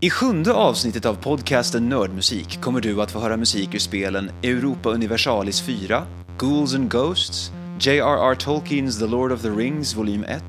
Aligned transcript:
I 0.00 0.10
sjunde 0.10 0.52
avsnittet 0.52 1.06
av 1.06 1.14
podcasten 1.14 1.88
Nördmusik 1.88 2.60
kommer 2.60 2.80
du 2.80 3.02
att 3.02 3.10
få 3.10 3.18
höra 3.18 3.36
musik 3.36 3.74
ur 3.74 3.78
spelen 3.78 4.30
Europa 4.42 4.88
Universalis 4.88 5.60
4, 5.60 6.06
Ghouls 6.38 6.74
and 6.74 6.90
Ghosts, 6.90 7.52
J.R.R. 7.80 8.34
Tolkiens 8.34 8.98
The 8.98 9.06
Lord 9.06 9.32
of 9.32 9.42
the 9.42 9.50
Rings 9.50 9.96
volym 9.96 10.24
1, 10.24 10.42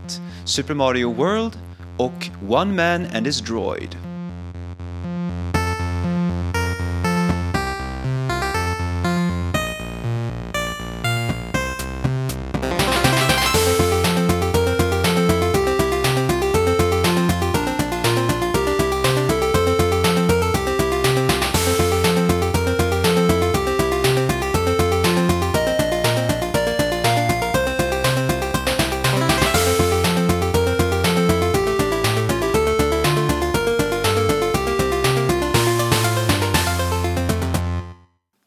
Super 0.45 0.73
Mario 0.73 1.13
World 1.13 1.59
och 1.97 2.29
One 2.49 2.73
Man 2.73 3.05
and 3.15 3.25
His 3.25 3.41
Droid. 3.41 4.04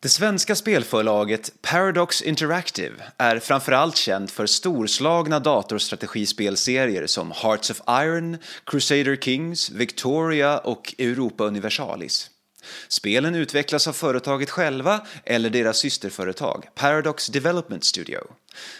Det 0.01 0.09
svenska 0.09 0.55
spelförlaget 0.55 1.52
Paradox 1.62 2.23
Interactive 2.23 2.95
är 3.16 3.39
framförallt 3.39 3.97
känt 3.97 4.30
för 4.30 4.47
storslagna 4.47 5.41
datorstrategispelserier 5.41 7.06
som 7.06 7.33
Hearts 7.33 7.70
of 7.70 7.80
Iron, 7.89 8.39
Crusader 8.65 9.16
Kings, 9.16 9.70
Victoria 9.70 10.59
och 10.59 10.95
Europa 10.98 11.45
Universalis. 11.45 12.30
Spelen 12.89 13.34
utvecklas 13.34 13.89
av 13.89 13.92
företaget 13.92 14.50
själva 14.50 15.06
eller 15.25 15.50
deras 15.50 15.78
systerföretag, 15.78 16.69
Paradox 16.75 17.27
Development 17.27 17.84
Studio. 17.84 18.20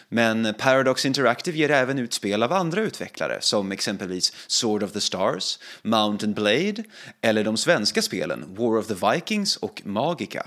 Men 0.09 0.55
Paradox 0.59 1.07
Interactive 1.07 1.59
ger 1.59 1.71
även 1.71 1.99
ut 1.99 2.13
spel 2.13 2.43
av 2.43 2.53
andra 2.53 2.81
utvecklare 2.81 3.39
som 3.41 3.73
exempelvis 3.73 4.33
Sword 4.47 4.83
of 4.83 4.93
the 4.93 5.01
Stars, 5.01 5.59
Mountain 5.83 6.35
Blade 6.35 6.85
eller 7.21 7.45
de 7.45 7.57
svenska 7.57 8.03
spelen 8.03 8.45
War 8.49 8.79
of 8.79 8.87
the 8.87 9.13
Vikings 9.13 9.57
och 9.57 9.83
Magica. 9.85 10.47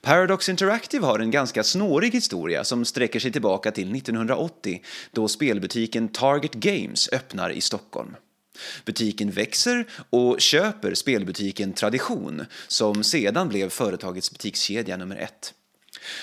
Paradox 0.00 0.48
Interactive 0.48 1.06
har 1.06 1.18
en 1.18 1.30
ganska 1.30 1.62
snårig 1.64 2.12
historia 2.12 2.64
som 2.64 2.84
sträcker 2.84 3.20
sig 3.20 3.32
tillbaka 3.32 3.70
till 3.70 3.96
1980 3.96 4.82
då 5.12 5.28
spelbutiken 5.28 6.08
Target 6.08 6.54
Games 6.54 7.08
öppnar 7.12 7.50
i 7.50 7.60
Stockholm. 7.60 8.16
Butiken 8.84 9.30
växer 9.30 9.86
och 10.10 10.40
köper 10.40 10.94
spelbutiken 10.94 11.72
Tradition 11.72 12.46
som 12.68 13.04
sedan 13.04 13.48
blev 13.48 13.68
företagets 13.68 14.30
butikskedja 14.30 14.96
nummer 14.96 15.16
ett. 15.16 15.54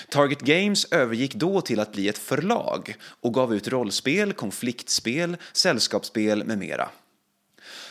Target 0.08 0.40
Games 0.40 0.92
övergick 0.92 1.34
då 1.34 1.60
till 1.60 1.80
att 1.80 1.92
bli 1.92 2.08
ett 2.08 2.18
förlag 2.18 2.94
och 3.20 3.34
gav 3.34 3.54
ut 3.54 3.68
rollspel, 3.68 4.32
konfliktspel, 4.32 5.36
sällskapsspel 5.52 6.44
med 6.44 6.58
mera. 6.58 6.88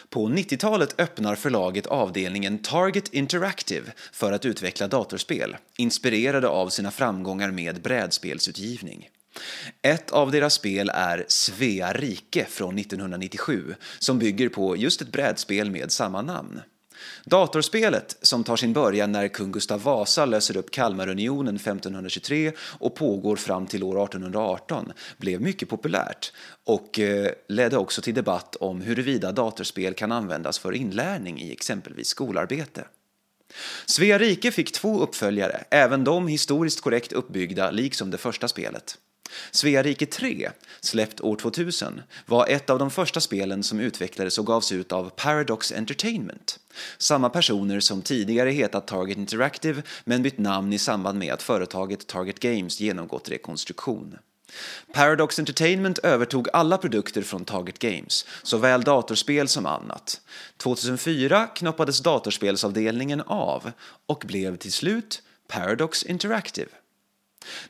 På 0.10 0.30
90-talet 0.30 1.00
öppnar 1.00 1.36
förlaget 1.36 1.88
avdelningen 1.88 2.60
Target 2.60 3.14
Interactive 3.14 3.92
för 4.12 4.32
att 4.32 4.46
utveckla 4.46 4.88
datorspel, 4.88 5.56
inspirerade 5.78 6.48
av 6.48 6.70
sina 6.70 6.92
framgångar 6.92 7.52
med 7.52 7.82
brädspelsutgivning. 7.82 9.10
Ett 9.82 10.12
av 10.12 10.32
deras 10.32 10.54
spel 10.54 10.92
är 10.94 11.26
Svea 11.28 11.94
rike 11.94 12.46
från 12.50 12.78
1997 12.78 13.76
som 14.00 14.20
bygger 14.20 14.50
på 14.50 14.78
just 14.78 15.02
ett 15.02 15.12
brädspel 15.12 15.72
med 15.72 15.92
samma 15.92 16.22
namn. 16.22 16.62
Datorspelet, 17.26 18.18
som 18.22 18.44
tar 18.44 18.56
sin 18.56 18.74
början 18.74 19.12
när 19.12 19.28
kung 19.28 19.52
Gustav 19.52 19.84
Vasa 19.84 20.26
löser 20.26 20.58
upp 20.58 20.72
Kalmarunionen 20.72 21.56
1523 21.56 22.52
och 22.80 22.96
pågår 22.96 23.36
fram 23.36 23.68
till 23.68 23.84
år 23.84 24.04
1818, 24.04 24.92
blev 25.18 25.42
mycket 25.42 25.70
populärt 25.70 26.34
och 26.66 27.00
eh, 27.00 27.32
ledde 27.48 27.78
också 27.78 28.02
till 28.02 28.14
debatt 28.14 28.56
om 28.56 28.82
huruvida 28.82 29.32
datorspel 29.32 29.94
kan 29.94 30.12
användas 30.12 30.60
för 30.60 30.72
inlärning 30.72 31.42
i 31.42 31.52
exempelvis 31.52 32.08
skolarbete. 32.08 32.86
Svea 33.86 34.18
rike 34.18 34.52
fick 34.52 34.72
två 34.72 35.00
uppföljare, 35.00 35.64
även 35.70 36.04
de 36.04 36.28
historiskt 36.28 36.82
korrekt 36.82 37.12
uppbyggda 37.12 37.72
liksom 37.72 38.12
det 38.12 38.18
första 38.18 38.48
spelet. 38.48 38.98
Svea 39.52 39.84
rike 39.84 40.06
3, 40.06 40.50
släppt 40.82 41.22
år 41.22 41.36
2000, 41.36 42.02
var 42.26 42.48
ett 42.48 42.70
av 42.70 42.80
de 42.80 42.92
första 42.92 43.20
spelen 43.20 43.64
som 43.64 43.80
utvecklades 43.80 44.38
och 44.38 44.46
gavs 44.46 44.72
ut 44.72 44.92
av 44.92 45.10
Paradox 45.10 45.72
Entertainment. 45.72 46.60
Samma 46.98 47.30
personer 47.30 47.80
som 47.80 48.02
tidigare 48.02 48.50
hetat 48.50 48.88
Target 48.88 49.18
Interactive 49.18 49.84
men 50.06 50.24
bytt 50.24 50.38
namn 50.38 50.74
i 50.74 50.78
samband 50.78 51.20
med 51.20 51.34
att 51.34 51.44
företaget 51.44 52.08
Target 52.08 52.40
Games 52.40 52.80
genomgått 52.80 53.30
rekonstruktion. 53.30 54.18
Paradox 54.94 55.40
Entertainment 55.40 55.98
övertog 55.98 56.48
alla 56.54 56.78
produkter 56.78 57.22
från 57.22 57.46
Target 57.46 57.80
Games, 57.80 58.26
såväl 58.44 58.82
datorspel 58.82 59.48
som 59.48 59.66
annat. 59.66 60.22
2004 60.58 61.48
knoppades 61.48 62.00
datorspelsavdelningen 62.00 63.22
av 63.22 63.72
och 64.06 64.24
blev 64.28 64.58
till 64.58 64.72
slut 64.72 65.22
Paradox 65.48 66.04
Interactive. 66.04 66.70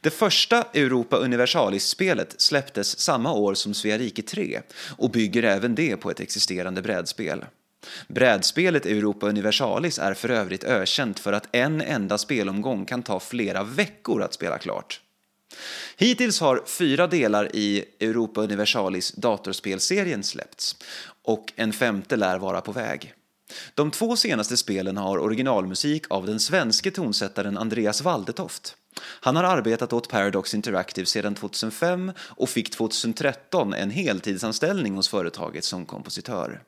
Det 0.01 0.09
första 0.09 0.61
Europa 0.61 1.17
Universalis-spelet 1.17 2.35
släpptes 2.37 2.99
samma 2.99 3.33
år 3.33 3.53
som 3.53 3.73
Svea 3.73 3.97
rike 3.97 4.21
3 4.21 4.61
och 4.97 5.11
bygger 5.11 5.43
även 5.43 5.75
det 5.75 5.97
på 5.97 6.11
ett 6.11 6.19
existerande 6.19 6.81
brädspel. 6.81 7.45
Brädspelet 8.07 8.85
Europa 8.85 9.27
Universalis 9.27 9.99
är 9.99 10.13
för 10.13 10.29
övrigt 10.29 10.63
ökänt 10.63 11.19
för 11.19 11.33
att 11.33 11.47
en 11.51 11.81
enda 11.81 12.17
spelomgång 12.17 12.85
kan 12.85 13.03
ta 13.03 13.19
flera 13.19 13.63
veckor 13.63 14.21
att 14.21 14.33
spela 14.33 14.57
klart. 14.57 15.01
Hittills 15.97 16.39
har 16.39 16.63
fyra 16.65 17.07
delar 17.07 17.55
i 17.55 17.85
Europa 17.99 18.41
Universalis 18.41 19.11
datorspelserien 19.11 20.23
släppts 20.23 20.75
och 21.23 21.53
en 21.55 21.73
femte 21.73 22.15
lär 22.15 22.37
vara 22.37 22.61
på 22.61 22.71
väg. 22.71 23.13
De 23.73 23.91
två 23.91 24.15
senaste 24.15 24.57
spelen 24.57 24.97
har 24.97 25.17
originalmusik 25.17 26.03
av 26.09 26.25
den 26.25 26.39
svenske 26.39 26.91
tonsättaren 26.91 27.57
Andreas 27.57 28.01
Waldetoft. 28.01 28.75
Han 29.03 29.35
har 29.35 29.43
arbetat 29.43 29.93
åt 29.93 30.09
Paradox 30.09 30.53
Interactive 30.53 31.05
sedan 31.05 31.35
2005 31.35 32.11
och 32.19 32.49
fick 32.49 32.71
2013 32.71 33.73
en 33.73 33.89
heltidsanställning 33.89 34.95
hos 34.95 35.09
företaget 35.09 35.63
som 35.63 35.85
kompositör. 35.85 36.61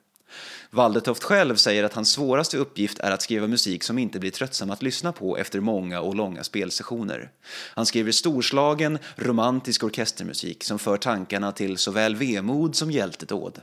Waldetoft 0.71 1.23
själv 1.23 1.55
säger 1.55 1.83
att 1.83 1.93
hans 1.93 2.11
svåraste 2.11 2.57
uppgift 2.57 2.99
är 2.99 3.11
att 3.11 3.21
skriva 3.21 3.47
musik 3.47 3.83
som 3.83 3.97
inte 3.97 4.19
blir 4.19 4.31
tröttsam 4.31 4.71
att 4.71 4.81
lyssna 4.81 5.11
på 5.11 5.37
efter 5.37 5.59
många 5.59 6.01
och 6.01 6.15
långa 6.15 6.43
spelsessioner. 6.43 7.31
Han 7.73 7.85
skriver 7.85 8.11
storslagen, 8.11 8.99
romantisk 9.15 9.83
orkestermusik 9.83 10.63
som 10.63 10.79
för 10.79 10.97
tankarna 10.97 11.51
till 11.51 11.77
såväl 11.77 12.15
vemod 12.15 12.75
som 12.75 12.91
hjältedåd. 12.91 13.61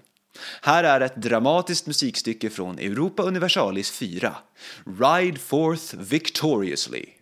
Här 0.62 0.84
är 0.84 1.00
ett 1.00 1.16
dramatiskt 1.16 1.86
musikstycke 1.86 2.50
från 2.50 2.78
Europa 2.78 3.22
Universalis 3.22 3.90
4, 3.90 4.36
Ride 5.00 5.38
Forth 5.38 5.96
Victoriously. 5.98 7.15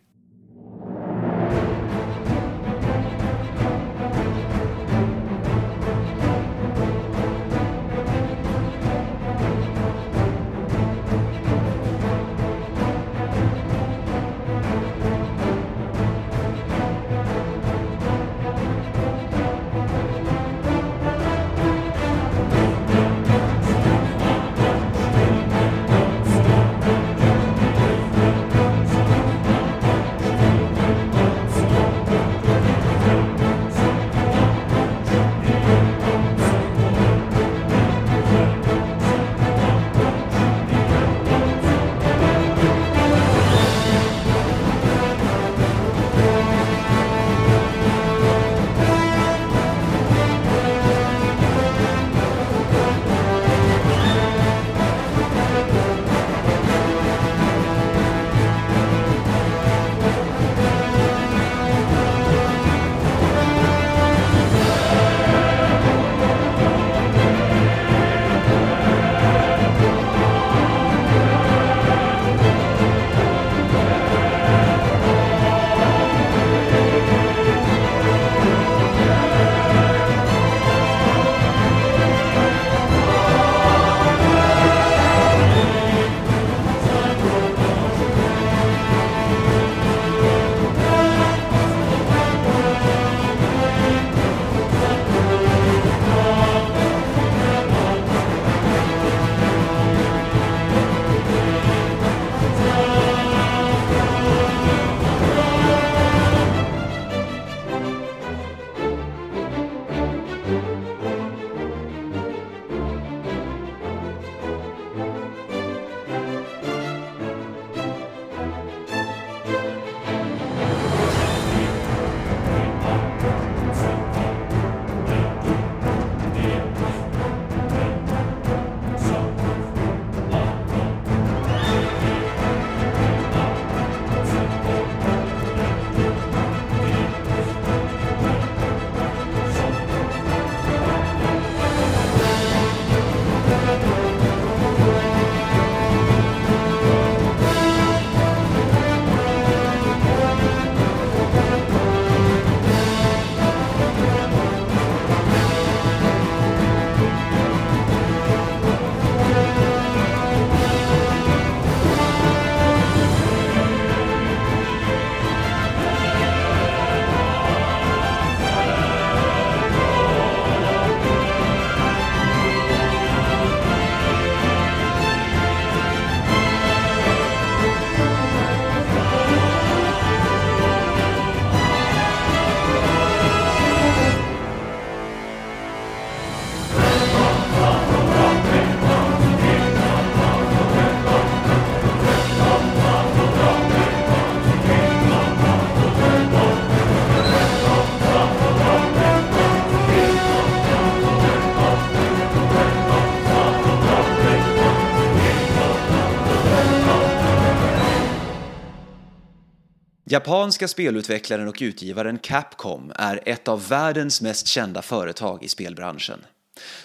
Japanska 210.06 210.68
spelutvecklaren 210.68 211.48
och 211.48 211.58
utgivaren 211.60 212.18
Capcom 212.18 212.92
är 212.94 213.20
ett 213.26 213.48
av 213.48 213.68
världens 213.68 214.20
mest 214.20 214.46
kända 214.46 214.82
företag 214.82 215.42
i 215.42 215.48
spelbranschen. 215.48 216.24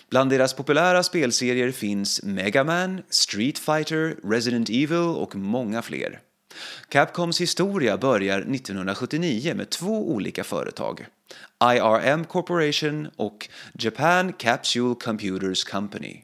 Bland 0.09 0.29
deras 0.29 0.53
populära 0.53 1.03
spelserier 1.03 1.71
finns 1.71 2.23
Mega 2.23 2.63
Man, 2.63 3.01
Street 3.09 3.59
Fighter, 3.59 4.15
Resident 4.23 4.69
Evil 4.69 4.97
och 4.97 5.35
många 5.35 5.81
fler. 5.81 6.19
Capcoms 6.89 7.41
historia 7.41 7.97
börjar 7.97 8.39
1979 8.39 9.53
med 9.55 9.69
två 9.69 10.11
olika 10.11 10.43
företag. 10.43 11.05
IRM 11.63 12.25
Corporation 12.25 13.09
och 13.15 13.49
Japan 13.73 14.33
Capsule 14.33 14.95
Computers 14.95 15.63
Company. 15.63 16.23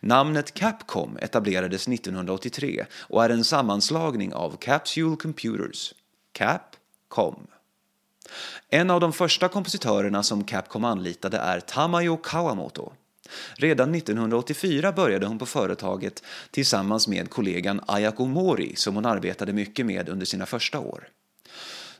Namnet 0.00 0.54
Capcom 0.54 1.18
etablerades 1.20 1.88
1983 1.88 2.84
och 2.92 3.24
är 3.24 3.30
en 3.30 3.44
sammanslagning 3.44 4.34
av 4.34 4.56
Capsule 4.56 5.16
Computers, 5.16 5.94
Capcom. 6.34 7.46
En 8.68 8.90
av 8.90 9.00
de 9.00 9.12
första 9.12 9.48
kompositörerna 9.48 10.22
som 10.22 10.44
Capcom 10.44 10.84
anlitade 10.84 11.36
är 11.36 11.60
Tamayo 11.60 12.16
Kawamoto. 12.16 12.92
Redan 13.54 13.94
1984 13.94 14.92
började 14.92 15.26
hon 15.26 15.38
på 15.38 15.46
företaget 15.46 16.22
tillsammans 16.50 17.08
med 17.08 17.30
kollegan 17.30 17.80
Ayako 17.86 18.26
Mori 18.26 18.76
som 18.76 18.94
hon 18.94 19.06
arbetade 19.06 19.52
mycket 19.52 19.86
med 19.86 20.08
under 20.08 20.26
sina 20.26 20.46
första 20.46 20.78
år. 20.78 21.08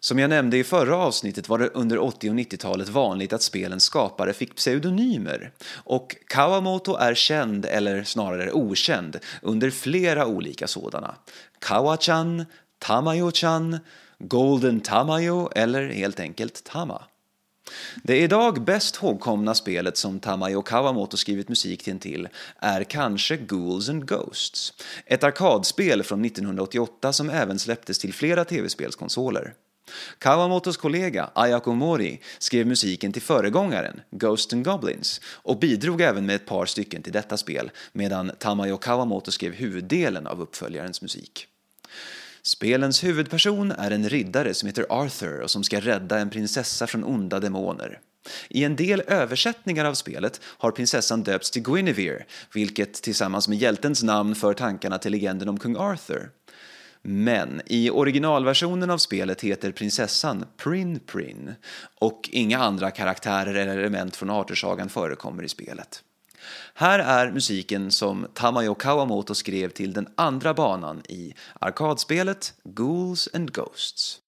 Som 0.01 0.19
jag 0.19 0.31
nämnde 0.31 0.59
i 0.59 0.65
förra 0.65 0.97
avsnittet 0.97 1.49
var 1.49 1.59
det 1.59 1.69
under 1.69 1.99
80 1.99 2.31
och 2.31 2.37
90-talet 2.37 2.89
vanligt 2.89 3.33
att 3.33 3.43
spelens 3.43 3.85
skapare 3.85 4.33
fick 4.33 4.57
pseudonymer 4.57 5.53
och 5.71 6.17
Kawamoto 6.27 6.97
är 6.97 7.15
känd, 7.15 7.67
eller 7.67 8.05
snarare 8.05 8.53
okänd, 8.53 9.19
under 9.43 9.71
flera 9.71 10.27
olika 10.27 10.67
sådana. 10.67 11.15
Kawachan, 11.59 12.45
Tamayo-chan, 12.79 13.79
Golden 14.19 14.81
Tamayo 14.81 15.51
eller 15.55 15.89
helt 15.89 16.21
enkelt 16.21 16.65
Tama. 16.65 17.05
Det 18.03 18.21
idag 18.21 18.65
bäst 18.65 18.97
ihågkomna 19.03 19.55
spelet 19.55 19.97
som 19.97 20.21
Tamayo 20.21 20.63
Kawamoto 20.63 21.17
skrivit 21.17 21.49
musiken 21.49 21.99
till 21.99 22.29
är 22.59 22.85
kanske 22.85 23.37
Ghouls 23.37 23.89
and 23.89 24.09
Ghosts, 24.09 24.73
ett 25.07 25.25
arkadspel 25.25 26.03
från 26.03 26.25
1988 26.25 27.13
som 27.13 27.31
även 27.31 27.59
släpptes 27.59 27.99
till 27.99 28.15
flera 28.15 28.45
tv-spelskonsoler. 28.45 29.55
Kawamotos 30.19 30.77
kollega 30.77 31.31
Ayako 31.35 31.73
Mori 31.73 32.21
skrev 32.39 32.67
musiken 32.67 33.13
till 33.13 33.23
föregångaren 33.23 34.01
Ghost 34.11 34.53
and 34.53 34.65
Goblins 34.65 35.21
och 35.27 35.59
bidrog 35.59 36.01
även 36.01 36.27
med 36.27 36.37
ett 36.37 36.47
par 36.47 36.67
stycken 36.67 37.03
till 37.03 37.13
detta 37.13 37.37
spel 37.37 37.71
medan 37.93 38.33
Tamayo 38.39 38.77
Kawamoto 38.77 39.31
skrev 39.31 39.53
huvuddelen 39.53 40.27
av 40.27 40.41
uppföljarens 40.41 41.03
musik. 41.03 41.49
Spelens 42.47 43.05
huvudperson 43.05 43.73
är 43.73 43.91
en 43.91 44.09
riddare 44.09 44.55
som 44.55 44.67
heter 44.67 44.87
Arthur 44.89 45.41
och 45.41 45.51
som 45.51 45.65
ska 45.65 45.81
rädda 45.81 46.19
en 46.19 46.31
prinsessa 46.31 46.87
från 46.87 47.05
onda 47.05 47.41
demoner. 47.41 48.01
I 48.49 48.65
en 48.65 48.77
del 48.77 49.01
översättningar 49.07 49.85
av 49.85 49.95
spelet 49.95 50.41
har 50.45 50.71
prinsessan 50.71 51.23
döpts 51.23 51.51
till 51.51 51.63
Guinevere, 51.63 52.25
vilket 52.55 52.95
tillsammans 52.95 53.49
med 53.49 53.59
hjältens 53.59 54.03
namn 54.03 54.35
för 54.35 54.55
tankarna 54.55 54.99
till 54.99 55.13
legenden 55.13 55.49
om 55.49 55.59
kung 55.59 55.77
Arthur. 55.77 56.31
Men 57.03 57.61
i 57.67 57.91
originalversionen 57.91 58.91
av 58.91 58.99
spelet 58.99 59.41
heter 59.41 59.73
prinsessan 59.73 60.45
Prin 60.57 61.01
Prin 61.07 61.55
och 61.99 62.31
inga 62.33 62.59
andra 62.59 62.91
karaktärer 62.91 63.55
eller 63.55 63.79
element 63.79 64.17
från 64.17 64.31
Arthursagan 64.31 64.89
förekommer 64.89 65.43
i 65.43 65.49
spelet. 65.49 66.03
Här 66.75 66.99
är 66.99 67.33
musiken 67.33 67.91
som 67.91 68.27
Tamayo 68.35 68.75
Kawamoto 68.75 69.35
skrev 69.35 69.69
till 69.69 69.93
den 69.93 70.09
andra 70.15 70.55
banan 70.55 71.03
i 71.09 71.35
arkadspelet 71.61 72.55
Ghouls 72.65 73.29
and 73.35 73.53
Ghosts. 73.53 74.21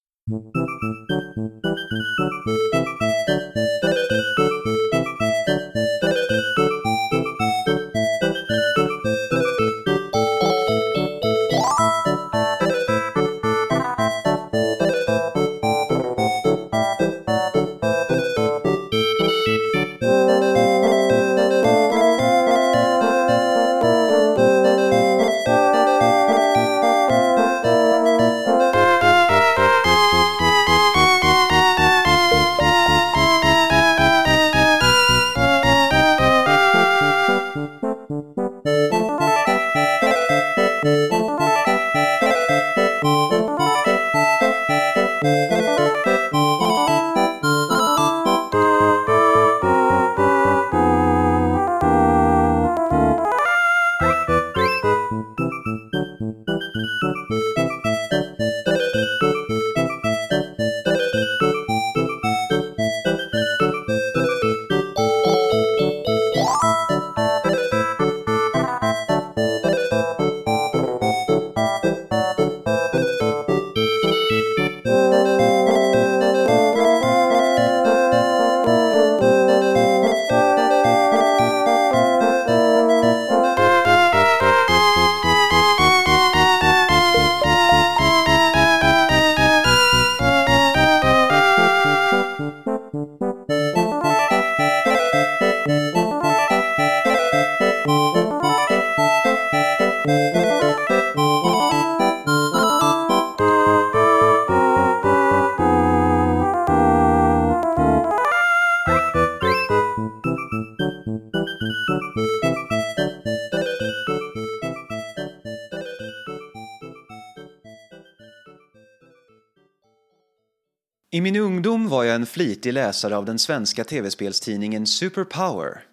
Flitig 122.37 122.73
läsare 122.73 123.17
av 123.17 123.25
den 123.25 123.39
svenska 123.39 123.83
tv-spelstidningen 123.83 124.87
Superpower. 124.87 125.83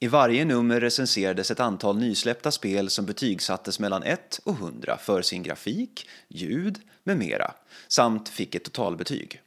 I 0.00 0.08
varje 0.08 0.44
nummer 0.44 0.80
recenserades 0.80 1.50
ett 1.50 1.60
antal 1.60 1.98
nysläppta 1.98 2.50
spel 2.50 2.90
som 2.90 3.06
betygsattes 3.06 3.78
mellan 3.78 4.02
1 4.02 4.40
och 4.44 4.54
100 4.54 4.98
för 4.98 5.22
sin 5.22 5.42
grafik, 5.42 6.08
ljud 6.28 6.80
med 7.04 7.18
mera, 7.18 7.54
samt 7.88 8.28
fick 8.28 8.54
ett 8.54 8.64
totalbetyg. 8.64 9.40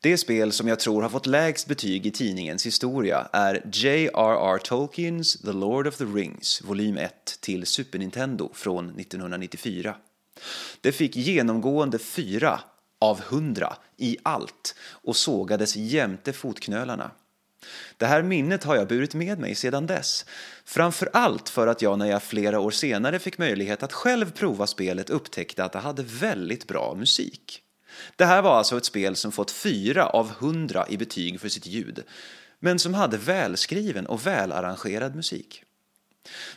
Det 0.00 0.18
spel 0.18 0.52
som 0.52 0.68
jag 0.68 0.80
tror 0.80 1.02
har 1.02 1.08
fått 1.08 1.26
lägst 1.26 1.68
betyg 1.68 2.06
i 2.06 2.10
tidningens 2.10 2.66
historia 2.66 3.28
är 3.32 3.62
J.R.R. 3.72 4.58
Tolkiens 4.58 5.40
The 5.40 5.52
Lord 5.52 5.86
of 5.86 5.96
the 5.96 6.04
Rings, 6.04 6.62
volym 6.64 6.98
1 6.98 7.38
till 7.40 7.66
Super 7.66 7.98
Nintendo 7.98 8.50
från 8.54 8.98
1994. 9.00 9.94
Det 10.80 10.92
fick 10.92 11.16
genomgående 11.16 11.98
4 11.98 12.60
av 12.98 13.20
100 13.20 13.76
i 13.96 14.16
allt 14.22 14.74
och 14.80 15.16
sågades 15.16 15.76
jämte 15.76 16.32
fotknölarna. 16.32 17.10
Det 17.96 18.06
här 18.06 18.22
minnet 18.22 18.64
har 18.64 18.76
jag 18.76 18.88
burit 18.88 19.14
med 19.14 19.38
mig 19.38 19.54
sedan 19.54 19.86
dess. 19.86 20.24
Framför 20.64 21.10
allt 21.12 21.48
för 21.48 21.66
att 21.66 21.82
jag 21.82 21.98
när 21.98 22.06
jag 22.06 22.22
flera 22.22 22.60
år 22.60 22.70
senare 22.70 23.18
fick 23.18 23.38
möjlighet 23.38 23.82
att 23.82 23.92
själv 23.92 24.32
prova 24.32 24.66
spelet 24.66 25.10
upptäckte 25.10 25.64
att 25.64 25.72
det 25.72 25.78
hade 25.78 26.02
väldigt 26.02 26.66
bra 26.66 26.94
musik. 26.94 27.62
Det 28.16 28.24
här 28.24 28.42
var 28.42 28.58
alltså 28.58 28.76
ett 28.76 28.84
spel 28.84 29.16
som 29.16 29.32
fått 29.32 29.50
4 29.50 30.06
av 30.06 30.30
100 30.40 30.86
i 30.88 30.96
betyg 30.96 31.40
för 31.40 31.48
sitt 31.48 31.66
ljud, 31.66 32.04
men 32.60 32.78
som 32.78 32.94
hade 32.94 33.16
välskriven 33.16 34.06
och 34.06 34.26
välarrangerad 34.26 35.16
musik. 35.16 35.64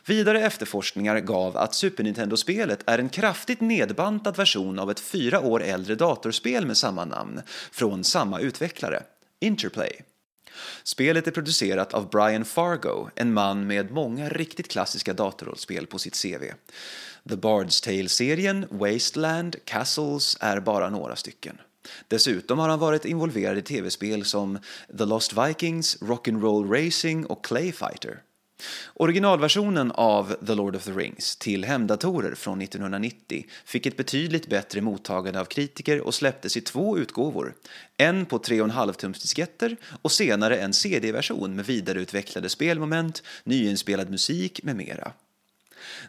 Vidare 0.05 0.41
efterforskningar 0.41 1.19
gav 1.19 1.57
att 1.57 1.75
Super 1.75 2.03
Nintendo-spelet 2.03 2.79
är 2.85 2.99
en 2.99 3.09
kraftigt 3.09 3.61
nedbantad 3.61 4.37
version 4.37 4.79
av 4.79 4.91
ett 4.91 4.99
fyra 4.99 5.39
år 5.39 5.63
äldre 5.63 5.95
datorspel 5.95 6.65
med 6.65 6.77
samma 6.77 7.05
namn 7.05 7.41
från 7.71 8.03
samma 8.03 8.39
utvecklare, 8.39 9.03
Interplay. 9.39 10.01
Spelet 10.83 11.27
är 11.27 11.31
producerat 11.31 11.93
av 11.93 12.09
Brian 12.09 12.45
Fargo, 12.45 13.09
en 13.15 13.33
man 13.33 13.67
med 13.67 13.91
många 13.91 14.29
riktigt 14.29 14.67
klassiska 14.67 15.13
datorrollspel 15.13 15.87
på 15.87 15.99
sitt 15.99 16.21
CV. 16.21 16.43
The 17.29 17.35
Bard's 17.35 17.83
Tale-serien, 17.83 18.65
Wasteland, 18.69 19.55
Castles 19.65 20.37
är 20.39 20.59
bara 20.59 20.89
några 20.89 21.15
stycken. 21.15 21.57
Dessutom 22.07 22.59
har 22.59 22.69
han 22.69 22.79
varit 22.79 23.05
involverad 23.05 23.57
i 23.57 23.61
tv-spel 23.61 24.25
som 24.25 24.59
The 24.97 25.05
Lost 25.05 25.33
Vikings, 25.33 26.01
Rock'n'Roll 26.01 26.85
Racing 26.85 27.25
och 27.25 27.45
Clay 27.45 27.71
Fighter. 27.71 28.21
Originalversionen 28.93 29.91
av 29.91 30.35
The 30.47 30.55
Lord 30.55 30.75
of 30.75 30.83
the 30.83 30.91
Rings 30.91 31.35
till 31.35 31.65
hemdatorer 31.65 32.35
från 32.35 32.61
1990 32.61 33.45
fick 33.65 33.85
ett 33.85 33.97
betydligt 33.97 34.47
bättre 34.47 34.81
mottagande 34.81 35.39
av 35.39 35.45
kritiker 35.45 36.01
och 36.01 36.13
släpptes 36.13 36.57
i 36.57 36.61
två 36.61 36.97
utgåvor. 36.97 37.53
En 37.97 38.25
på 38.25 38.37
3,5 38.37 38.93
tums 38.93 39.21
disketter 39.21 39.77
och 40.01 40.11
senare 40.11 40.57
en 40.57 40.73
CD-version 40.73 41.55
med 41.55 41.65
vidareutvecklade 41.65 42.49
spelmoment, 42.49 43.23
nyinspelad 43.43 44.09
musik 44.09 44.63
med 44.63 44.75
mera. 44.75 45.11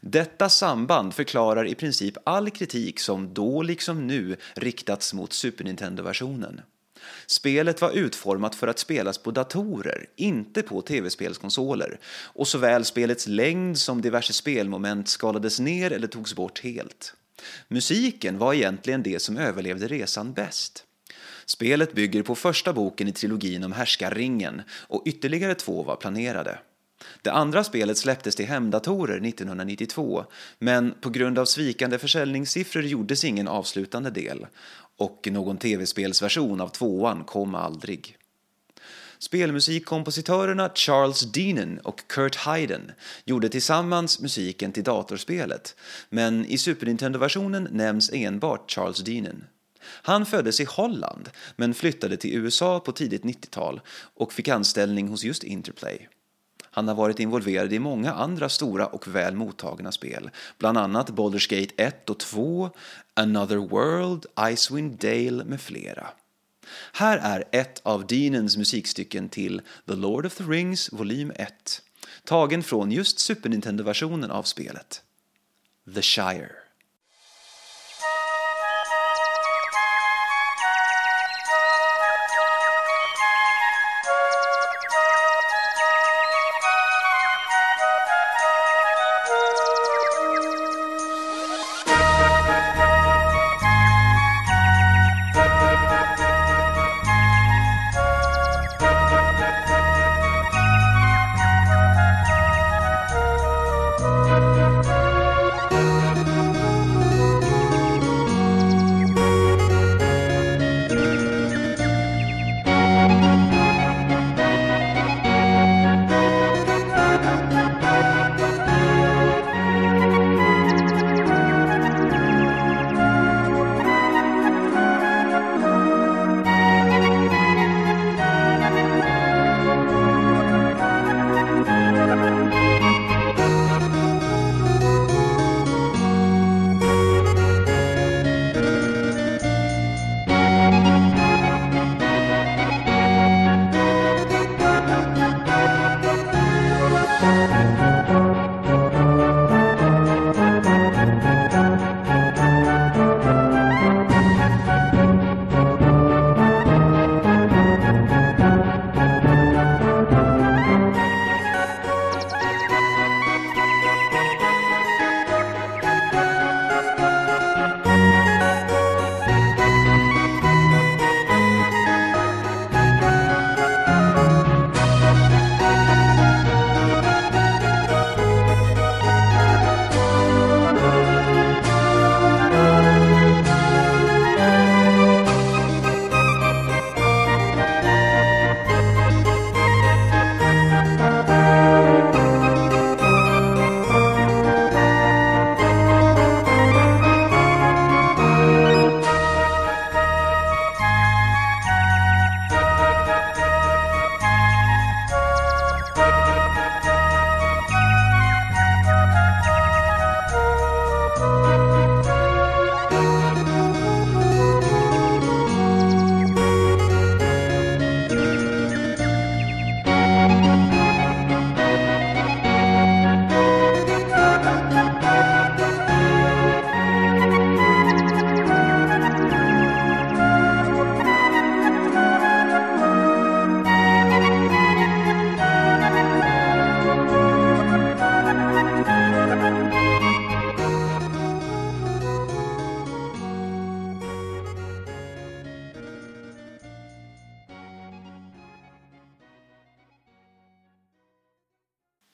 Detta 0.01 0.49
samband 0.49 1.15
förklarar 1.15 1.67
i 1.67 1.75
princip 1.75 2.15
all 2.25 2.51
kritik 2.51 3.01
som 3.01 3.35
då 3.35 3.63
liksom 3.63 4.07
nu 4.07 4.37
riktats 4.55 5.15
mot 5.15 5.33
Super 5.33 5.65
Nintendo-versionen. 5.65 6.61
Spelet 7.27 7.81
var 7.81 7.91
utformat 7.91 8.55
för 8.55 8.69
att 8.69 8.79
spelas 8.79 9.19
på 9.19 9.31
datorer, 9.31 10.07
inte 10.17 10.63
på 10.63 10.83
tv-spelskonsoler 10.83 11.99
och 12.25 12.49
såväl 12.49 12.85
spelets 12.85 13.27
längd 13.27 13.79
som 13.79 14.01
diverse 14.01 14.33
spelmoment 14.33 15.09
skalades 15.09 15.61
ner 15.61 15.91
eller 15.91 16.07
togs 16.07 16.35
bort 16.35 16.61
helt. 16.61 17.15
Musiken 17.69 18.39
var 18.39 18.55
egentligen 18.55 19.03
det 19.03 19.23
som 19.23 19.37
överlevde 19.37 19.89
resan 19.89 20.33
bäst. 20.33 20.85
Spelet 21.47 21.93
bygger 21.93 22.23
på 22.23 22.35
första 22.35 22.73
boken 22.73 23.09
i 23.09 23.13
trilogin 23.13 23.65
om 23.65 23.73
Härskarringen 23.73 24.63
och 24.73 25.03
ytterligare 25.07 25.55
två 25.55 25.83
var 25.83 25.97
planerade. 25.97 26.59
Det 27.23 27.31
andra 27.31 27.65
spelet 27.65 27.99
släpptes 27.99 28.37
till 28.37 28.47
hemdatorer 28.47 29.27
1992 29.27 30.25
men 30.59 30.95
på 31.01 31.11
grund 31.11 31.39
av 31.39 31.45
svikande 31.45 31.99
försäljningssiffror 31.99 32.83
gjordes 32.83 33.25
ingen 33.25 33.49
avslutande 33.49 34.11
del 34.11 34.47
och 34.99 35.29
någon 35.31 35.59
tv-spelsversion 35.59 36.61
av 36.61 36.69
tvåan 36.69 37.25
kom 37.25 37.55
aldrig. 37.55 38.19
Spelmusikkompositörerna 39.19 40.71
Charles 40.75 41.21
Deanen 41.21 41.79
och 41.79 42.09
Kurt 42.09 42.37
Hayden 42.37 42.93
gjorde 43.25 43.49
tillsammans 43.49 44.21
musiken 44.21 44.73
till 44.73 44.85
datorspelet, 44.85 45.77
men 46.09 46.47
i 46.47 46.59
Super 46.59 46.87
Nintendo-versionen 46.87 47.69
nämns 47.71 48.11
enbart 48.13 48.71
Charles 48.71 48.99
Deanen. 48.99 49.45
Han 49.83 50.27
föddes 50.27 50.61
i 50.61 50.65
Holland, 50.65 51.31
men 51.57 51.75
flyttade 51.75 52.17
till 52.17 52.35
USA 52.35 52.81
på 52.81 52.93
tidigt 52.93 53.23
90-tal 53.23 53.81
och 54.15 54.33
fick 54.33 54.49
anställning 54.49 55.09
hos 55.09 55.25
just 55.25 55.45
Interplay. 55.45 56.09
Han 56.75 56.89
har 56.89 56.95
varit 56.95 57.21
involverad 57.21 57.73
i 57.73 57.79
många 57.79 58.13
andra 58.13 58.49
stora 58.49 58.87
och 58.87 59.09
väl 59.09 59.35
mottagna 59.35 59.93
spel, 59.93 60.31
bland 60.59 60.79
annat 60.79 61.11
Baldur's 61.11 61.61
Gate 61.61 61.75
1 61.77 62.11
och 62.11 62.19
2, 62.19 62.71
Another 63.15 63.57
World, 63.57 64.27
Icewind 64.53 64.99
Dale 64.99 65.45
med 65.45 65.61
flera. 65.61 66.07
Här 66.93 67.19
är 67.19 67.45
ett 67.53 67.81
av 67.83 68.07
Deanens 68.07 68.57
musikstycken 68.57 69.29
till 69.29 69.63
The 69.87 69.95
Lord 69.95 70.27
of 70.27 70.35
the 70.35 70.45
Rings 70.45 70.93
volym 70.93 71.33
1, 71.37 71.83
tagen 72.25 72.63
från 72.63 72.93
just 72.93 73.19
Super 73.19 73.49
Nintendo-versionen 73.49 74.31
av 74.31 74.43
spelet. 74.43 75.03
The 75.95 76.03
Shire. 76.03 76.62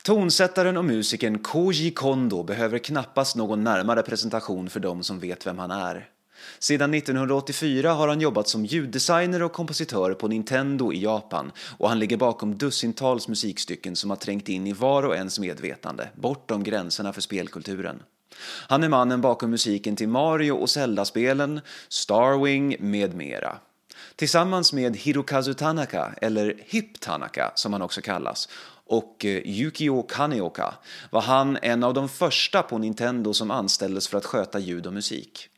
Tonsättaren 0.09 0.77
och 0.77 0.85
musikern 0.85 1.39
Koji 1.39 1.91
Kondo 1.91 2.43
behöver 2.43 2.79
knappast 2.79 3.37
någon 3.37 3.65
närmare 3.65 4.03
presentation 4.03 4.71
för 4.71 4.81
de 4.81 5.03
som 5.03 5.19
vet 5.19 5.47
vem 5.47 5.59
han 5.59 5.71
är. 5.71 6.09
Sedan 6.59 6.95
1984 6.95 7.93
har 7.93 8.09
han 8.09 8.21
jobbat 8.21 8.49
som 8.49 8.65
ljuddesigner 8.65 9.43
och 9.43 9.53
kompositör 9.53 10.15
på 10.15 10.29
Nintendo 10.29 10.93
i 10.93 11.03
Japan 11.03 11.53
och 11.79 11.89
han 11.89 11.99
ligger 11.99 12.17
bakom 12.17 12.59
dussintals 12.59 13.29
musikstycken 13.29 13.97
som 13.97 14.11
har 14.11 14.17
trängt 14.17 14.49
in 14.49 14.67
i 14.67 14.73
var 14.73 15.03
och 15.03 15.17
ens 15.17 15.39
medvetande, 15.39 16.09
bortom 16.15 16.63
gränserna 16.63 17.13
för 17.13 17.21
spelkulturen. 17.21 18.03
Han 18.69 18.85
är 18.85 18.89
mannen 18.89 19.21
bakom 19.21 19.51
musiken 19.51 19.97
till 19.97 20.09
Mario 20.09 20.53
och 20.53 20.71
Zelda-spelen, 20.71 21.61
Starwing 21.89 22.77
med 22.81 23.15
mera. 23.15 23.59
Tillsammans 24.17 24.73
med 24.73 24.97
Hirokazu 24.97 25.55
Tanaka, 25.55 26.15
eller 26.21 26.55
Hip 26.67 27.01
Tanaka 27.01 27.53
som 27.55 27.73
han 27.73 27.83
också 27.83 28.01
kallas, 28.01 28.49
och 28.89 29.25
eh, 29.25 29.47
Yukio 29.47 30.03
Kaneoka 30.03 30.75
var 31.11 31.21
han 31.21 31.59
en 31.63 31.85
av 31.85 31.95
de 31.95 32.09
första 32.09 32.63
på 32.63 32.79
Nintendo 32.79 33.35
som 33.35 33.51
anställdes 33.51 34.09
för 34.09 34.19
att 34.19 34.25
sköta 34.25 34.59
ljud 34.59 34.87
och 34.87 34.93
musik. 34.93 35.49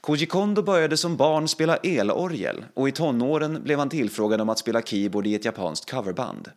Koji 0.00 0.26
Kondo 0.26 0.62
började 0.62 0.96
som 0.96 1.16
barn 1.16 1.48
spela 1.48 1.76
elorgel 1.76 2.64
och 2.74 2.88
i 2.88 2.92
tonåren 2.92 3.62
blev 3.62 3.78
han 3.78 3.88
tillfrågad 3.88 4.40
om 4.40 4.48
att 4.48 4.58
spela 4.58 4.82
keyboard 4.82 5.26
i 5.26 5.34
ett 5.34 5.44
japanskt 5.44 5.90
coverband. 5.90 6.50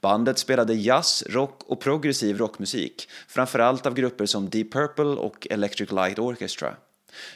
Bandet 0.00 0.38
spelade 0.38 0.74
jazz, 0.74 1.24
rock 1.26 1.62
och 1.66 1.80
progressiv 1.80 2.38
rockmusik, 2.38 3.08
framförallt 3.28 3.86
av 3.86 3.94
grupper 3.94 4.26
som 4.26 4.50
Deep 4.50 4.72
Purple 4.72 5.04
och 5.04 5.46
Electric 5.50 5.92
Light 5.92 6.18
Orchestra. 6.18 6.76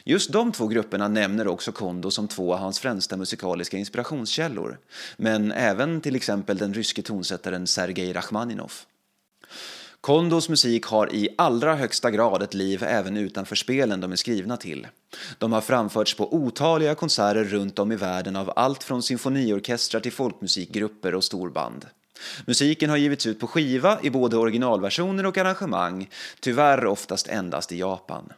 Just 0.05 0.33
de 0.33 0.53
två 0.53 0.67
grupperna 0.67 1.09
nämner 1.09 1.49
också 1.49 1.73
Kondo 1.73 2.11
som 2.11 2.29
två 2.29 2.53
av 2.53 2.59
hans 2.59 2.79
främsta 2.79 3.17
musikaliska 3.17 3.77
inspirationskällor, 3.77 4.79
men 5.17 5.53
även 5.53 6.01
till 6.01 6.17
exempel 6.17 6.59
den 6.59 6.75
ryske 6.75 7.03
tonsättaren 7.03 7.67
Sergej 7.67 8.13
Rachmaninov. 8.13 8.73
Kondos 10.01 10.49
musik 10.49 10.87
har 10.87 11.15
i 11.15 11.29
allra 11.39 11.75
högsta 11.75 12.11
grad 12.11 12.43
ett 12.43 12.55
liv 12.55 12.83
även 12.83 13.17
utanför 13.17 13.57
spelen 13.57 14.01
de 14.01 14.13
är 14.13 14.17
skrivna 14.17 14.57
till. 14.57 14.87
De 15.39 15.53
har 15.53 15.61
framförts 15.61 16.15
på 16.15 16.35
otaliga 16.35 16.95
konserter 16.95 17.45
runt 17.45 17.79
om 17.79 17.93
i 17.93 17.97
världen 17.97 18.37
av 18.37 18.53
allt 18.57 18.85
från 18.85 19.03
symfoniorkestrar 19.03 20.01
till 20.01 20.13
folkmusikgrupper 20.13 21.15
och 21.15 21.25
storband. 21.25 21.87
Musiken 22.47 22.91
har 22.91 22.97
givits 22.97 23.27
ut 23.27 23.41
på 23.41 23.47
skiva 23.47 23.99
i 24.03 24.11
både 24.11 24.37
originalversioner 24.37 25.27
och 25.27 25.39
arrangemang, 25.39 26.11
tyvärr 26.41 26.87
oftast 26.87 27.29
endast 27.29 27.73
i 27.73 27.79
Japan. 27.79 28.33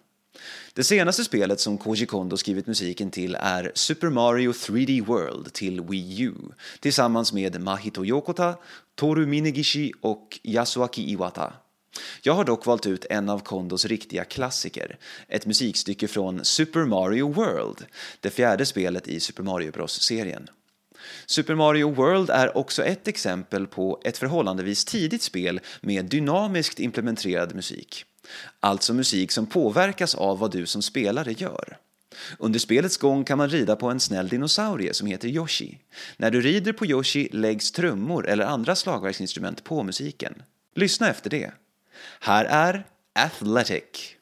Det 0.75 0.85
senaste 0.85 1.25
spelet 1.25 1.61
som 1.61 1.79
Koji 1.79 2.07
Kondo 2.07 2.37
skrivit 2.37 2.67
musiken 2.67 3.11
till 3.11 3.35
är 3.35 3.73
Super 3.75 4.09
Mario 4.09 4.53
3D 4.53 5.05
World 5.05 5.53
till 5.53 5.81
Wii 5.81 6.23
U 6.23 6.35
tillsammans 6.81 7.33
med 7.33 7.61
Mahito 7.61 8.05
Yokota, 8.05 8.55
Toru 8.95 9.27
Minegishi 9.27 9.93
och 10.01 10.41
Yasuaki 10.43 11.13
Iwata. 11.13 11.53
Jag 12.23 12.35
har 12.35 12.45
dock 12.45 12.67
valt 12.67 12.87
ut 12.87 13.07
en 13.11 13.29
av 13.29 13.39
Kondos 13.39 13.85
riktiga 13.85 14.25
klassiker, 14.25 14.99
ett 15.29 15.47
musikstycke 15.47 16.09
från 16.09 16.45
Super 16.45 16.85
Mario 16.85 17.33
World, 17.33 17.87
det 18.21 18.31
fjärde 18.31 18.67
spelet 18.67 19.09
i 19.09 19.21
Super 19.21 19.43
Mario 19.43 19.73
Bros-serien. 19.73 20.49
Super 21.27 21.55
Mario 21.55 21.95
World 21.95 22.31
är 22.31 22.57
också 22.57 22.85
ett 22.85 23.09
exempel 23.09 23.67
på 23.67 24.01
ett 24.05 24.19
förhållandevis 24.19 24.85
tidigt 24.85 25.23
spel 25.23 25.61
med 25.81 26.05
dynamiskt 26.05 26.81
implementerad 26.81 27.55
musik. 27.55 28.05
Alltså 28.61 28.95
musik 28.95 29.33
som 29.33 29.47
påverkas 29.47 30.15
av 30.15 30.39
vad 30.39 30.51
du 30.51 30.67
som 30.67 30.83
spelare 30.83 31.33
gör. 31.33 31.79
Under 32.39 32.59
spelets 32.59 32.97
gång 32.97 33.25
kan 33.25 33.39
man 33.39 33.49
rida 33.49 33.77
på 33.77 33.91
en 33.91 34.01
snäll 34.01 34.29
dinosaurie 34.29 34.95
som 34.95 35.07
heter 35.07 35.29
Yoshi. 35.29 35.79
När 36.17 36.31
du 36.31 36.41
rider 36.41 36.73
på 36.73 36.87
Yoshi 36.87 37.29
läggs 37.33 37.73
trummor 37.73 38.29
eller 38.29 38.45
andra 38.45 38.75
slagverksinstrument 38.75 39.65
på 39.65 39.83
musiken. 39.83 40.43
Lyssna 40.75 41.11
efter 41.11 41.31
det. 41.31 41.53
Här 42.21 42.45
är 42.45 42.87
Athletic. 43.13 44.17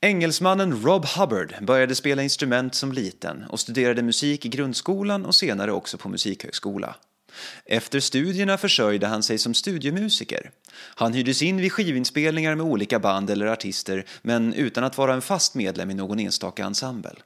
Engelsmannen 0.00 0.82
Rob 0.82 1.04
Hubbard 1.04 1.54
började 1.62 1.94
spela 1.94 2.22
instrument 2.22 2.74
som 2.74 2.92
liten 2.92 3.44
och 3.44 3.60
studerade 3.60 4.02
musik 4.02 4.44
i 4.46 4.48
grundskolan 4.48 5.26
och 5.26 5.34
senare 5.34 5.72
också 5.72 5.98
på 5.98 6.08
musikhögskola. 6.08 6.96
Efter 7.64 8.00
studierna 8.00 8.58
försörjde 8.58 9.06
han 9.06 9.22
sig 9.22 9.38
som 9.38 9.54
studiemusiker. 9.54 10.50
Han 10.72 11.12
hyrdes 11.12 11.42
in 11.42 11.56
vid 11.56 11.72
skivinspelningar 11.72 12.54
med 12.54 12.66
olika 12.66 12.98
band 12.98 13.30
eller 13.30 13.46
artister 13.46 14.04
men 14.22 14.54
utan 14.54 14.84
att 14.84 14.98
vara 14.98 15.14
en 15.14 15.22
fast 15.22 15.54
medlem 15.54 15.90
i 15.90 15.94
någon 15.94 16.18
enstaka 16.18 16.64
ensemble. 16.64 17.16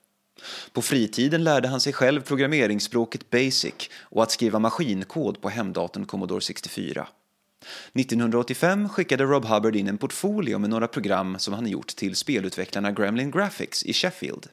På 0.72 0.82
fritiden 0.82 1.44
lärde 1.44 1.68
han 1.68 1.80
sig 1.80 1.92
själv 1.92 2.20
programmeringsspråket 2.20 3.30
Basic 3.30 3.74
och 4.00 4.22
att 4.22 4.30
skriva 4.30 4.58
maskinkod 4.58 5.40
på 5.40 5.48
hemdatorn 5.48 6.06
Commodore 6.06 6.40
64. 6.40 7.06
1985 7.92 8.88
skickade 8.88 9.24
Rob 9.24 9.44
Hubbard 9.44 9.76
in 9.76 9.88
en 9.88 9.98
portfolio 9.98 10.58
med 10.58 10.70
några 10.70 10.88
program 10.88 11.38
som 11.38 11.54
han 11.54 11.66
gjort 11.66 11.88
till 11.88 12.16
spelutvecklarna 12.16 12.92
Gremlin 12.92 13.30
Graphics 13.30 13.84
i 13.84 13.92
Sheffield. 13.92 14.46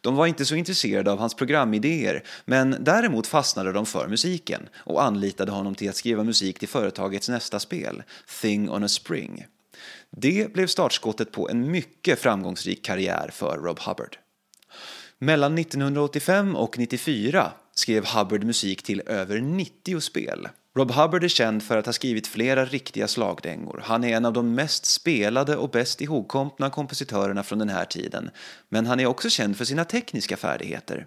De 0.00 0.16
var 0.16 0.26
inte 0.26 0.44
så 0.44 0.54
intresserade 0.54 1.12
av 1.12 1.18
hans 1.18 1.34
programidéer, 1.34 2.24
men 2.44 2.76
däremot 2.80 3.26
fastnade 3.26 3.72
de 3.72 3.86
för 3.86 4.08
musiken 4.08 4.68
och 4.74 5.02
anlitade 5.02 5.52
honom 5.52 5.74
till 5.74 5.88
att 5.88 5.96
skriva 5.96 6.24
musik 6.24 6.58
till 6.58 6.68
företagets 6.68 7.28
nästa 7.28 7.60
spel, 7.60 8.02
Thing 8.40 8.70
on 8.70 8.84
a 8.84 8.88
Spring. 8.88 9.46
Det 10.10 10.52
blev 10.52 10.66
startskottet 10.66 11.32
på 11.32 11.48
en 11.48 11.70
mycket 11.70 12.18
framgångsrik 12.18 12.84
karriär 12.84 13.30
för 13.32 13.58
Rob 13.58 13.78
Hubbard. 13.78 14.16
Mellan 15.18 15.58
1985 15.58 16.56
och 16.56 16.78
1994 16.78 17.52
skrev 17.74 18.06
Hubbard 18.06 18.44
musik 18.44 18.82
till 18.82 19.02
över 19.06 19.40
90 19.40 20.00
spel 20.00 20.48
Rob 20.74 20.90
Hubbard 20.90 21.24
är 21.24 21.28
känd 21.28 21.62
för 21.62 21.78
att 21.78 21.86
ha 21.86 21.92
skrivit 21.92 22.26
flera 22.26 22.64
riktiga 22.64 23.08
slagdängor. 23.08 23.82
Han 23.84 24.04
är 24.04 24.16
en 24.16 24.24
av 24.24 24.32
de 24.32 24.54
mest 24.54 24.84
spelade 24.84 25.56
och 25.56 25.70
bäst 25.70 26.00
ihågkomna 26.00 26.70
kompositörerna 26.70 27.42
från 27.42 27.58
den 27.58 27.68
här 27.68 27.84
tiden. 27.84 28.30
Men 28.68 28.86
han 28.86 29.00
är 29.00 29.06
också 29.06 29.30
känd 29.30 29.56
för 29.56 29.64
sina 29.64 29.84
tekniska 29.84 30.36
färdigheter. 30.36 31.06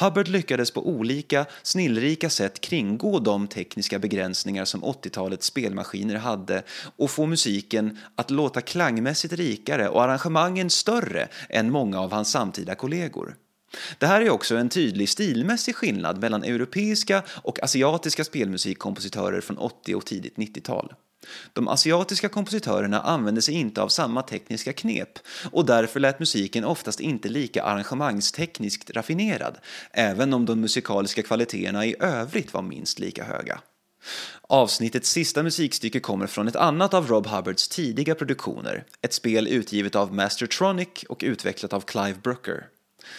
Hubbard 0.00 0.28
lyckades 0.28 0.70
på 0.70 0.88
olika, 0.88 1.46
snillrika 1.62 2.30
sätt 2.30 2.60
kringgå 2.60 3.18
de 3.18 3.48
tekniska 3.48 3.98
begränsningar 3.98 4.64
som 4.64 4.84
80-talets 4.84 5.46
spelmaskiner 5.46 6.16
hade 6.16 6.62
och 6.96 7.10
få 7.10 7.26
musiken 7.26 7.98
att 8.14 8.30
låta 8.30 8.60
klangmässigt 8.60 9.32
rikare 9.32 9.88
och 9.88 10.02
arrangemangen 10.02 10.70
större 10.70 11.28
än 11.48 11.70
många 11.70 12.00
av 12.00 12.12
hans 12.12 12.30
samtida 12.30 12.74
kollegor. 12.74 13.36
Det 13.98 14.06
här 14.06 14.20
är 14.20 14.30
också 14.30 14.56
en 14.56 14.68
tydlig 14.68 15.08
stilmässig 15.08 15.76
skillnad 15.76 16.20
mellan 16.20 16.44
europeiska 16.44 17.22
och 17.42 17.62
asiatiska 17.62 18.24
spelmusikkompositörer 18.24 19.40
från 19.40 19.58
80 19.58 19.94
och 19.94 20.06
tidigt 20.06 20.36
90-tal. 20.36 20.92
De 21.52 21.68
asiatiska 21.68 22.28
kompositörerna 22.28 23.00
använde 23.00 23.42
sig 23.42 23.54
inte 23.54 23.82
av 23.82 23.88
samma 23.88 24.22
tekniska 24.22 24.72
knep 24.72 25.18
och 25.50 25.66
därför 25.66 26.00
lät 26.00 26.18
musiken 26.18 26.64
oftast 26.64 27.00
inte 27.00 27.28
lika 27.28 27.62
arrangemangstekniskt 27.62 28.90
raffinerad, 28.90 29.58
även 29.90 30.34
om 30.34 30.46
de 30.46 30.60
musikaliska 30.60 31.22
kvaliteterna 31.22 31.86
i 31.86 31.96
övrigt 32.00 32.54
var 32.54 32.62
minst 32.62 32.98
lika 32.98 33.24
höga. 33.24 33.60
Avsnittets 34.42 35.10
sista 35.10 35.42
musikstycke 35.42 36.00
kommer 36.00 36.26
från 36.26 36.48
ett 36.48 36.56
annat 36.56 36.94
av 36.94 37.08
Rob 37.08 37.26
Hubbards 37.26 37.68
tidiga 37.68 38.14
produktioner, 38.14 38.84
ett 39.02 39.14
spel 39.14 39.48
utgivet 39.48 39.94
av 39.94 40.14
Mastertronic 40.14 41.04
och 41.08 41.20
utvecklat 41.24 41.72
av 41.72 41.80
Clive 41.80 42.18
Brooker. 42.22 42.66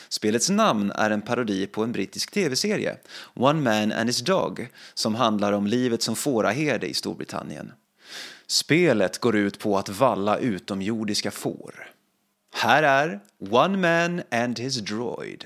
Spelets 0.09 0.49
namn 0.49 0.91
är 0.91 1.09
en 1.09 1.21
parodi 1.21 1.67
på 1.67 1.83
en 1.83 1.91
brittisk 1.91 2.31
tv-serie, 2.31 2.97
One 3.33 3.61
Man 3.61 3.91
and 3.91 4.09
His 4.09 4.21
Dog, 4.21 4.67
som 4.93 5.15
handlar 5.15 5.51
om 5.51 5.67
livet 5.67 6.01
som 6.01 6.15
fåraherde 6.15 6.87
i 6.87 6.93
Storbritannien. 6.93 7.71
Spelet 8.47 9.17
går 9.17 9.35
ut 9.35 9.59
på 9.59 9.77
att 9.77 9.89
valla 9.89 10.37
utomjordiska 10.37 11.31
får. 11.31 11.89
Här 12.53 12.83
är 12.83 13.19
One 13.49 13.77
Man 13.77 14.21
and 14.31 14.59
His 14.59 14.77
Droid. 14.77 15.45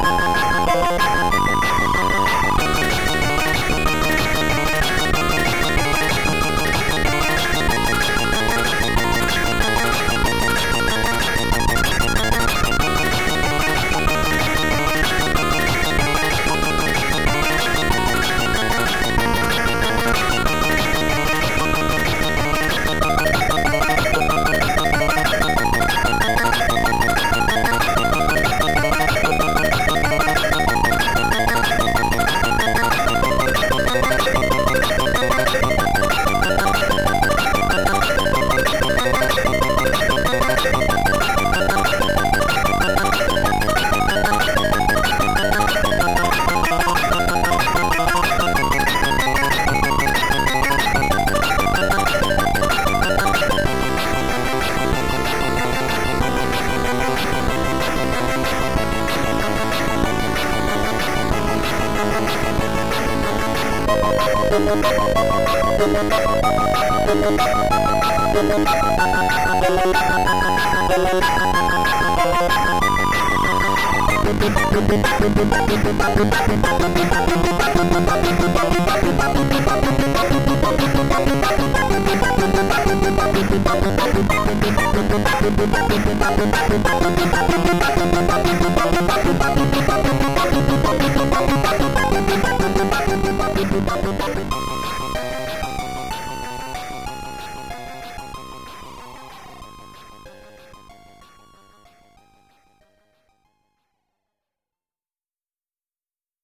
The 64.51 64.91